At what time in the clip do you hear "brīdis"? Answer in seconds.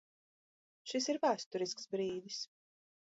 1.93-2.41